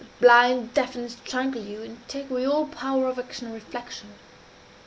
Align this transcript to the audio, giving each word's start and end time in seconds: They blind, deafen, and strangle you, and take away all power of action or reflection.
They 0.19 0.25
blind, 0.25 0.73
deafen, 0.73 1.01
and 1.01 1.11
strangle 1.11 1.61
you, 1.61 1.83
and 1.83 2.07
take 2.07 2.31
away 2.31 2.47
all 2.47 2.65
power 2.65 3.05
of 3.05 3.19
action 3.19 3.51
or 3.51 3.53
reflection. 3.53 4.15